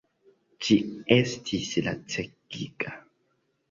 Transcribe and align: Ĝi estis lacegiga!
Ĝi 0.67 0.77
estis 1.17 1.71
lacegiga! 1.91 3.01